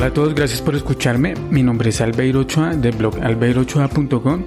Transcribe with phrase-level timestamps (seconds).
[0.00, 1.34] Hola a todos, gracias por escucharme.
[1.50, 4.44] Mi nombre es Albeiro Ochoa del blog albeirochoa.com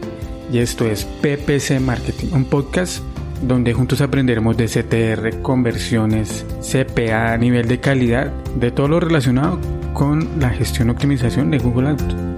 [0.52, 3.04] y esto es PPC Marketing, un podcast
[3.44, 9.60] donde juntos aprenderemos de CTR, conversiones, CPA, nivel de calidad, de todo lo relacionado
[9.94, 12.33] con la gestión y optimización de Google Ads.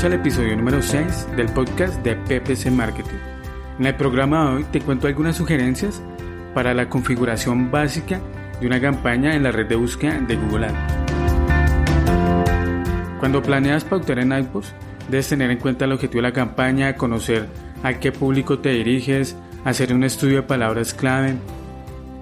[0.00, 3.18] Bienvenidos al episodio número 6 del podcast de PPC Marketing.
[3.78, 6.02] En el programa de hoy te cuento algunas sugerencias
[6.54, 8.18] para la configuración básica
[8.62, 10.94] de una campaña en la red de búsqueda de Google Ads.
[13.18, 14.72] Cuando planeas pautar en AdWords,
[15.10, 17.46] debes tener en cuenta el objetivo de la campaña, conocer
[17.82, 19.36] a qué público te diriges,
[19.66, 21.34] hacer un estudio de palabras clave,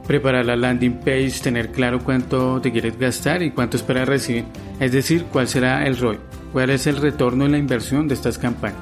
[0.04, 4.46] preparar la landing page, tener claro cuánto te quieres gastar y cuánto esperas recibir,
[4.80, 6.18] es decir, cuál será el ROI,
[6.52, 8.80] cuál es el retorno en la inversión de estas campañas.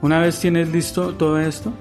[0.00, 1.72] Una vez tienes listo todo esto,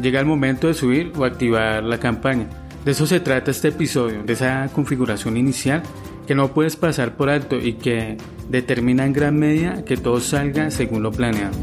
[0.00, 2.46] llega el momento de subir o activar la campaña.
[2.84, 5.82] De eso se trata este episodio, de esa configuración inicial
[6.26, 8.16] que no puedes pasar por alto y que
[8.48, 11.56] determina en gran medida que todo salga según lo planeado.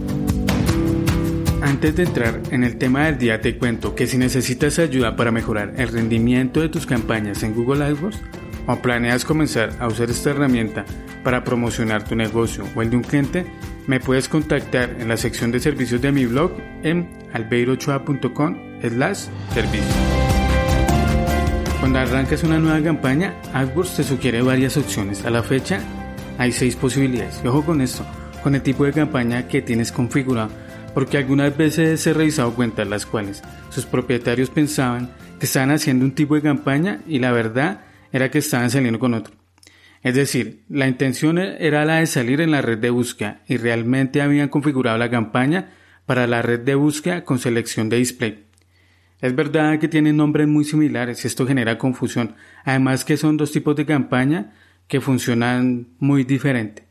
[1.61, 5.31] Antes de entrar en el tema del día te cuento que si necesitas ayuda para
[5.31, 8.19] mejorar el rendimiento de tus campañas en Google AdWords
[8.71, 10.85] o planeas comenzar a usar esta herramienta
[11.23, 13.45] para promocionar tu negocio o el de un cliente,
[13.87, 16.51] me puedes contactar en la sección de servicios de mi blog
[16.83, 19.95] en albeirochoa.com slash servicios.
[21.79, 25.25] Cuando arrancas una nueva campaña, AdWords te sugiere varias opciones.
[25.25, 25.81] A la fecha
[26.37, 27.41] hay seis posibilidades.
[27.43, 28.05] Y ojo con esto,
[28.43, 30.51] con el tipo de campaña que tienes configurado,
[30.93, 36.11] porque algunas veces he revisado cuentas las cuales sus propietarios pensaban que estaban haciendo un
[36.11, 37.81] tipo de campaña y la verdad
[38.11, 39.35] era que estaban saliendo con otro.
[40.03, 44.21] Es decir, la intención era la de salir en la red de búsqueda y realmente
[44.21, 45.71] habían configurado la campaña
[46.05, 48.45] para la red de búsqueda con selección de display.
[49.21, 52.35] Es verdad que tienen nombres muy similares y esto genera confusión.
[52.65, 54.53] Además que son dos tipos de campaña
[54.87, 56.87] que funcionan muy diferente.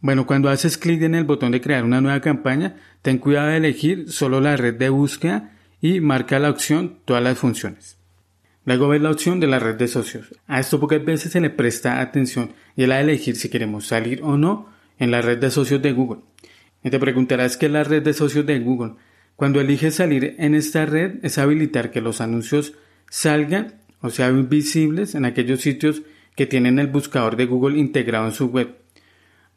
[0.00, 3.58] Bueno, cuando haces clic en el botón de crear una nueva campaña, ten cuidado de
[3.58, 7.97] elegir solo la red de búsqueda y marca la opción todas las funciones.
[8.68, 10.34] Luego ves la opción de la red de socios.
[10.46, 13.86] A esto pocas veces se le presta atención y es la de elegir si queremos
[13.86, 14.68] salir o no
[14.98, 16.20] en la red de socios de Google.
[16.84, 18.96] Y te preguntarás qué es la red de socios de Google.
[19.36, 22.74] Cuando eliges salir en esta red es habilitar que los anuncios
[23.08, 26.02] salgan o sean visibles en aquellos sitios
[26.36, 28.76] que tienen el buscador de Google integrado en su web.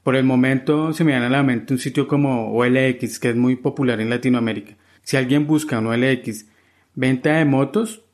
[0.04, 3.36] Por el momento se me viene a la mente un sitio como OLX que es
[3.36, 4.78] muy popular en Latinoamérica.
[5.04, 6.46] Si alguien busca un OLX
[6.96, 8.06] venta de motos,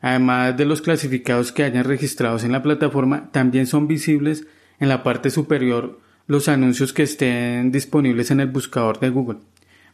[0.00, 4.46] además de los clasificados que hayan registrados en la plataforma, también son visibles
[4.78, 9.38] en la parte superior los anuncios que estén disponibles en el buscador de Google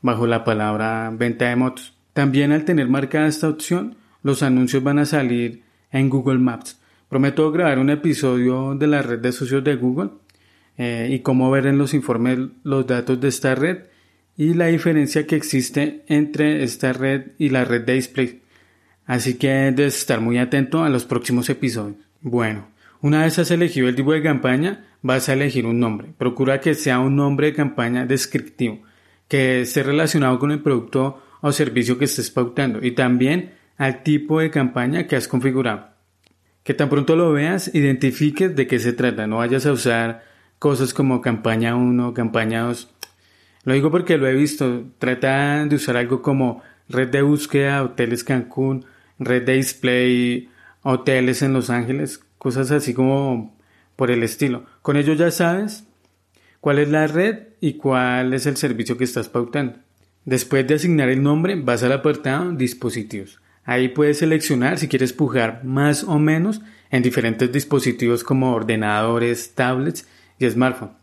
[0.04, 1.94] bajo la palabra venta de motos.
[2.12, 6.78] También al tener marcada esta opción, los anuncios van a salir en Google Maps.
[7.08, 10.10] Prometo grabar un episodio de la red de socios de Google
[10.76, 13.84] eh, y cómo ver en los informes los datos de esta red
[14.36, 18.42] y la diferencia que existe entre esta red y la red de display.
[19.06, 21.98] Así que debes estar muy atento a los próximos episodios.
[22.20, 22.68] Bueno,
[23.00, 26.08] una vez has elegido el tipo de campaña, vas a elegir un nombre.
[26.16, 28.80] Procura que sea un nombre de campaña descriptivo
[29.28, 34.40] que esté relacionado con el producto o servicio que estés pautando y también al tipo
[34.40, 35.88] de campaña que has configurado.
[36.62, 40.24] Que tan pronto lo veas, identifiques de qué se trata, no vayas a usar
[40.58, 42.90] cosas como campaña 1, campaña 2.
[43.64, 48.24] Lo digo porque lo he visto, trata de usar algo como red de búsqueda, hoteles
[48.24, 48.86] Cancún,
[49.18, 50.48] red display,
[50.82, 53.56] hoteles en Los Ángeles, cosas así como
[53.96, 54.66] por el estilo.
[54.82, 55.84] Con ello ya sabes
[56.60, 59.78] cuál es la red y cuál es el servicio que estás pautando.
[60.24, 63.40] Después de asignar el nombre, vas al apartado Dispositivos.
[63.64, 66.60] Ahí puedes seleccionar si quieres pujar más o menos
[66.90, 70.06] en diferentes dispositivos como ordenadores, tablets
[70.38, 70.96] y smartphones.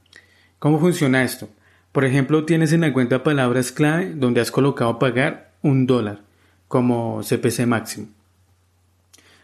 [0.60, 1.50] ¿Cómo funciona esto?
[1.92, 6.22] Por ejemplo, tienes en la cuenta palabras clave donde has colocado pagar un dólar
[6.72, 8.08] como CPC máximo.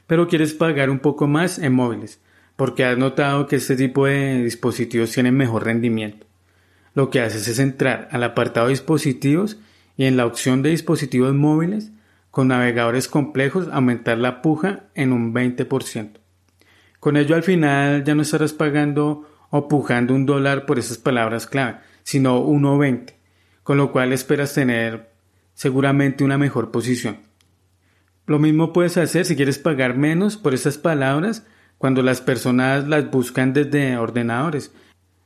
[0.07, 2.21] Pero quieres pagar un poco más en móviles
[2.55, 6.25] porque has notado que este tipo de dispositivos tienen mejor rendimiento.
[6.95, 9.59] Lo que haces es entrar al apartado dispositivos
[9.97, 11.91] y en la opción de dispositivos móviles
[12.31, 16.11] con navegadores complejos aumentar la puja en un 20%.
[17.01, 21.45] Con ello al final ya no estarás pagando o pujando un dólar por esas palabras
[21.45, 23.15] clave, sino 1.20,
[23.63, 25.16] con lo cual esperas tener
[25.57, 27.17] seguramente una mejor posición.
[28.27, 31.47] Lo mismo puedes hacer si quieres pagar menos por esas palabras
[31.79, 34.71] cuando las personas las buscan desde ordenadores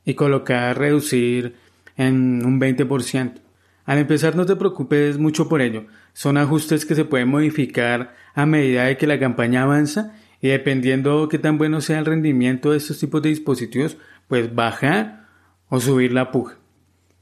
[0.06, 1.56] y colocar reducir
[1.98, 3.42] en un 20%.
[3.84, 5.84] Al empezar no te preocupes mucho por ello,
[6.14, 11.28] son ajustes que se pueden modificar a medida de que la campaña avanza y dependiendo
[11.28, 13.98] qué tan bueno sea el rendimiento de estos tipos de dispositivos,
[14.28, 15.28] pues bajar
[15.68, 16.56] o subir la puja.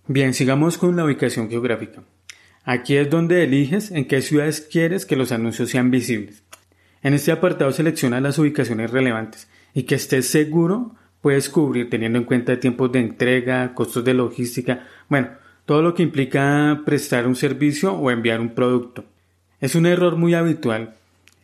[0.06, 2.04] Bien, sigamos con la ubicación geográfica.
[2.64, 6.42] Aquí es donde eliges en qué ciudades quieres que los anuncios sean visibles.
[7.02, 12.24] En este apartado selecciona las ubicaciones relevantes y que estés seguro puedes cubrir teniendo en
[12.24, 15.28] cuenta tiempos de entrega, costos de logística, bueno,
[15.64, 19.04] todo lo que implica prestar un servicio o enviar un producto.
[19.60, 20.94] Es un error muy habitual.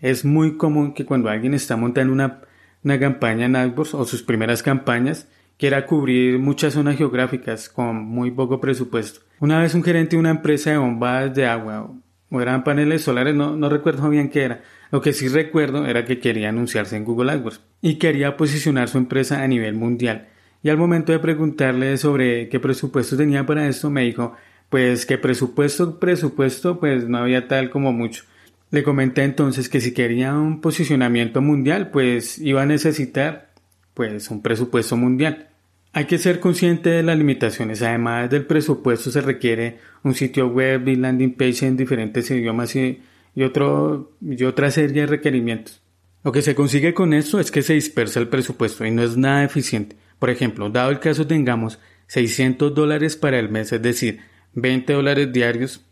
[0.00, 2.40] Es muy común que cuando alguien está montando una,
[2.82, 5.28] una campaña en AdWords o sus primeras campañas,
[5.58, 9.20] quiera cubrir muchas zonas geográficas con muy poco presupuesto.
[9.40, 11.90] Una vez un gerente de una empresa de bombas de agua
[12.30, 14.62] o eran paneles solares, no, no recuerdo bien qué era.
[14.90, 18.98] Lo que sí recuerdo era que quería anunciarse en Google AdWords y quería posicionar su
[18.98, 20.28] empresa a nivel mundial.
[20.62, 24.34] Y al momento de preguntarle sobre qué presupuesto tenía para esto, me dijo,
[24.68, 28.24] pues que presupuesto, presupuesto, pues no había tal como mucho.
[28.70, 33.50] Le comenté entonces que si quería un posicionamiento mundial, pues iba a necesitar
[33.96, 35.48] pues un presupuesto mundial.
[35.94, 37.80] Hay que ser consciente de las limitaciones.
[37.80, 43.00] Además del presupuesto se requiere un sitio web y landing page en diferentes idiomas y,
[43.42, 45.80] otro, y otra serie de requerimientos.
[46.22, 49.16] Lo que se consigue con esto es que se dispersa el presupuesto y no es
[49.16, 49.96] nada eficiente.
[50.18, 51.78] Por ejemplo, dado el caso tengamos
[52.08, 54.20] 600 dólares para el mes, es decir,
[54.52, 55.86] 20 dólares diarios,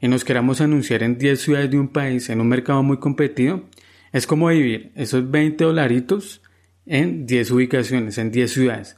[0.00, 3.64] y nos queramos anunciar en 10 ciudades de un país en un mercado muy competido,
[4.12, 6.39] es como dividir esos 20 dolaritos
[6.90, 8.96] en 10 ubicaciones, en 10 ciudades.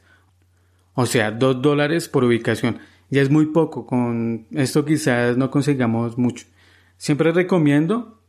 [0.95, 2.79] O sea, 2 dólares por ubicación.
[3.11, 6.47] Ya es muy poco, con esto quizás no consigamos mucho.
[6.97, 8.19] Siempre recomiendo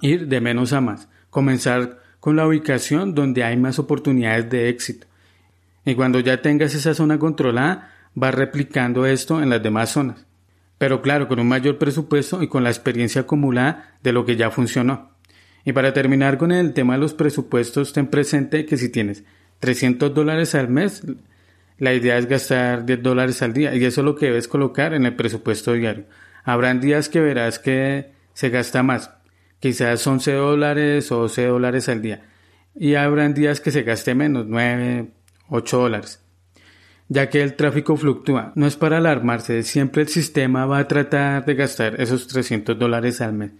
[0.00, 5.06] ir de menos a más, comenzar con la ubicación donde hay más oportunidades de éxito.
[5.84, 10.26] Y cuando ya tengas esa zona controlada, vas replicando esto en las demás zonas.
[10.78, 14.50] Pero claro, con un mayor presupuesto y con la experiencia acumulada de lo que ya
[14.50, 15.09] funcionó.
[15.64, 19.24] Y para terminar con el tema de los presupuestos, ten presente que si tienes
[19.60, 21.02] 300 dólares al mes,
[21.78, 24.94] la idea es gastar 10 dólares al día y eso es lo que debes colocar
[24.94, 26.04] en el presupuesto diario.
[26.44, 29.10] Habrán días que verás que se gasta más,
[29.60, 32.22] quizás 11 dólares o 12 dólares al día.
[32.74, 35.08] Y habrán días que se gaste menos, 9,
[35.48, 36.22] 8 dólares.
[37.08, 41.44] Ya que el tráfico fluctúa, no es para alarmarse, siempre el sistema va a tratar
[41.44, 43.50] de gastar esos 300 dólares al mes.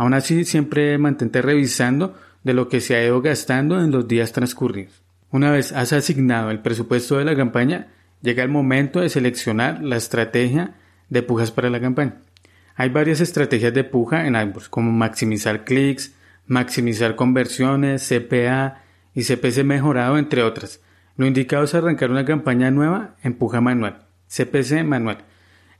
[0.00, 4.32] Aún así, siempre mantente revisando de lo que se ha ido gastando en los días
[4.32, 5.02] transcurridos.
[5.30, 7.88] Una vez has asignado el presupuesto de la campaña,
[8.22, 10.72] llega el momento de seleccionar la estrategia
[11.10, 12.14] de pujas para la campaña.
[12.76, 16.14] Hay varias estrategias de puja en AdWords, como maximizar clics,
[16.46, 18.80] maximizar conversiones, CPA
[19.14, 20.80] y CPC mejorado, entre otras.
[21.18, 25.18] Lo indicado es arrancar una campaña nueva en puja manual, CPC manual,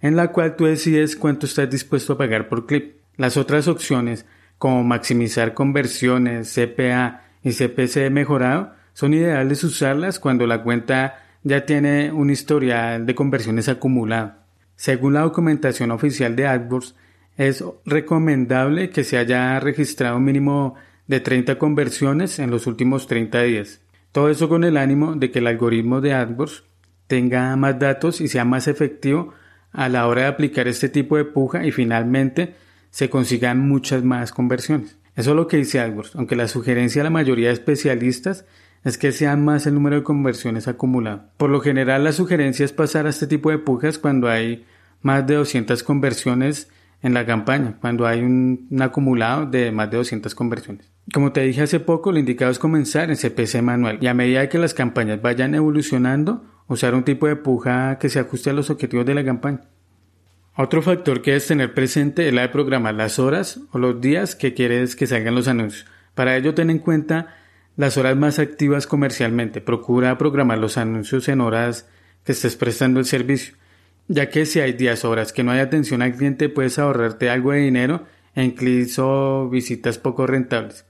[0.02, 2.99] en la cual tú decides cuánto estás dispuesto a pagar por clip.
[3.20, 4.24] Las otras opciones,
[4.56, 12.12] como maximizar conversiones, CPA y CPC mejorado, son ideales usarlas cuando la cuenta ya tiene
[12.12, 14.36] un historial de conversiones acumulado.
[14.74, 16.94] Según la documentación oficial de AdWords,
[17.36, 20.76] es recomendable que se haya registrado un mínimo
[21.06, 23.82] de 30 conversiones en los últimos 30 días.
[24.12, 26.64] Todo eso con el ánimo de que el algoritmo de AdWords
[27.06, 29.34] tenga más datos y sea más efectivo
[29.72, 32.54] a la hora de aplicar este tipo de puja y finalmente
[32.90, 34.98] se consigan muchas más conversiones.
[35.16, 38.44] Eso es lo que dice AdWords, aunque la sugerencia de la mayoría de especialistas
[38.84, 41.24] es que sean más el número de conversiones acumulado.
[41.36, 44.64] Por lo general la sugerencia es pasar a este tipo de pujas cuando hay
[45.02, 46.68] más de 200 conversiones
[47.02, 50.90] en la campaña, cuando hay un, acumulado de más de 200 conversiones.
[51.12, 54.48] Como te dije hace poco, lo indicado es comenzar en CPC manual y a medida
[54.48, 58.70] que las campañas vayan evolucionando, usar un tipo de puja que se ajuste a los
[58.70, 59.62] objetivos de la campaña.
[60.56, 64.34] Otro factor que debes tener presente es la de programar las horas o los días
[64.34, 65.86] que quieres que salgan los anuncios.
[66.14, 67.36] Para ello ten en cuenta
[67.76, 69.60] las horas más activas comercialmente.
[69.60, 71.88] Procura programar los anuncios en horas
[72.24, 73.54] que estés prestando el servicio
[74.12, 77.30] ya que si hay días o horas que no hay atención al cliente puedes ahorrarte
[77.30, 80.84] algo de dinero en clics o visitas poco rentables.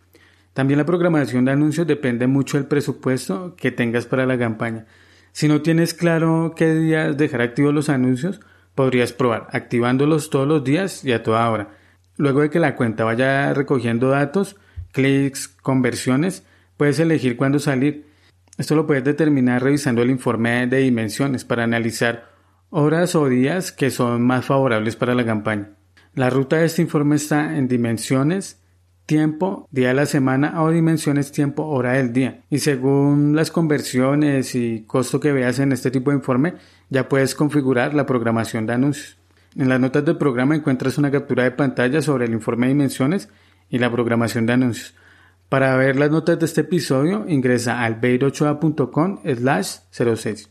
[0.54, 4.86] También la programación de anuncios depende mucho del presupuesto que tengas para la campaña.
[5.32, 8.40] Si no tienes claro qué días dejar activos los anuncios,
[8.80, 11.68] podrías probar activándolos todos los días y a toda hora.
[12.16, 14.56] Luego de que la cuenta vaya recogiendo datos,
[14.90, 16.46] clics, conversiones,
[16.78, 18.06] puedes elegir cuándo salir.
[18.56, 22.30] Esto lo puedes determinar revisando el informe de dimensiones para analizar
[22.70, 25.72] horas o días que son más favorables para la campaña.
[26.14, 28.62] La ruta de este informe está en dimensiones,
[29.10, 32.42] tiempo, día de la semana o dimensiones, tiempo, hora del día.
[32.48, 36.54] Y según las conversiones y costo que veas en este tipo de informe,
[36.90, 39.18] ya puedes configurar la programación de anuncios.
[39.56, 43.28] En las notas del programa encuentras una captura de pantalla sobre el informe de dimensiones
[43.68, 44.94] y la programación de anuncios.
[45.48, 50.50] Para ver las notas de este episodio, ingresa al beirochoa.com slash 06.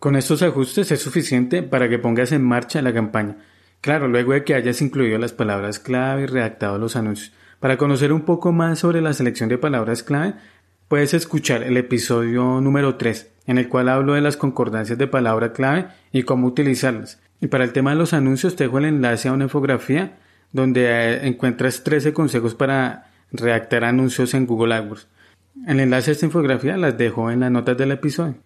[0.00, 3.36] Con estos ajustes es suficiente para que pongas en marcha la campaña.
[3.84, 7.34] Claro, luego de que hayas incluido las palabras clave y redactado los anuncios.
[7.60, 10.36] Para conocer un poco más sobre la selección de palabras clave,
[10.88, 15.52] puedes escuchar el episodio número 3, en el cual hablo de las concordancias de palabra
[15.52, 17.20] clave y cómo utilizarlas.
[17.42, 20.16] Y para el tema de los anuncios te dejo el enlace a una infografía
[20.50, 25.08] donde eh, encuentras 13 consejos para redactar anuncios en Google AdWords.
[25.66, 28.36] El enlace a esta infografía las dejo en las notas del episodio.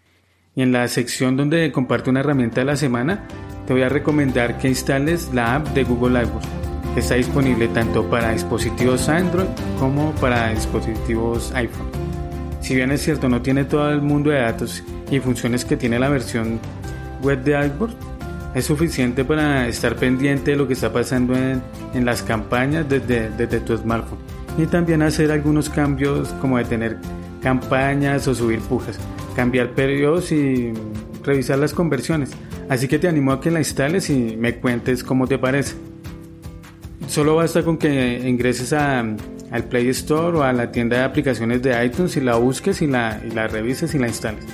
[0.57, 3.29] Y en la sección donde comparto una herramienta de la semana,
[3.69, 6.23] te voy a recomendar que instales la app de Google
[6.95, 9.45] que está disponible tanto para dispositivos Android
[9.79, 11.87] como para dispositivos iPhone.
[12.63, 15.99] Si bien es cierto, no tiene todo el mundo de datos y funciones que tiene
[15.99, 16.59] la versión
[17.23, 17.95] web de AdWords,
[18.55, 23.29] es suficiente para estar pendiente de lo que está pasando en, en las campañas desde,
[23.29, 24.19] desde tu smartphone
[24.57, 26.97] y también hacer algunos cambios como de tener
[27.43, 28.99] campañas o subir pujas,
[29.37, 30.73] cambiar periodos y
[31.23, 32.31] revisar las conversiones.
[32.69, 35.75] Así que te animo a que la instales y me cuentes cómo te parece.
[37.07, 41.63] Solo basta con que ingreses a, al Play Store o a la tienda de aplicaciones
[41.63, 44.45] de iTunes y la busques y la, revises y la instales.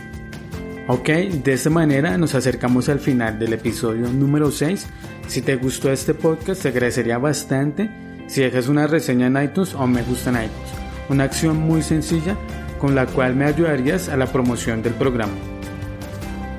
[0.87, 4.87] Ok, de esta manera nos acercamos al final del episodio número 6.
[5.27, 7.91] Si te gustó este podcast, te agradecería bastante
[8.29, 10.73] si dejas una reseña en iTunes o me gusta en iTunes.
[11.09, 12.37] Una acción muy sencilla
[12.79, 15.33] con la cual me ayudarías a la promoción del programa.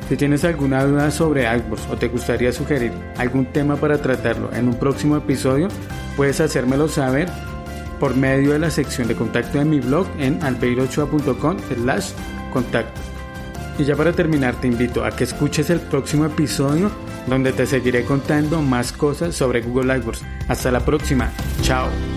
[0.10, 4.68] Si tienes alguna duda sobre AdWords o te gustaría sugerir algún tema para tratarlo en
[4.68, 5.68] un próximo episodio,
[6.16, 7.28] puedes hacérmelo saber
[8.00, 12.12] por medio de la sección de contacto de mi blog en albeirochoa.com slash
[12.54, 13.02] contacto.
[13.80, 16.92] Y ya para terminar te invito a que escuches el próximo episodio
[17.28, 20.24] donde te seguiré contando más cosas sobre Google AdWords.
[20.48, 21.32] Hasta la próxima.
[21.62, 22.15] Chao.